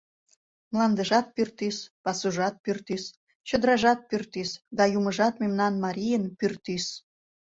Мландыжат— 0.71 1.27
пӱртӱс, 1.35 1.77
пасужат— 2.03 2.55
пӱртӱс, 2.63 3.03
чодыражат— 3.47 3.99
пӱртӱс 4.09 4.51
да 4.77 4.83
юмыжат 4.97 5.35
мемнан 5.41 5.73
марийын— 5.83 6.23
пӱртӱс! 6.39 6.85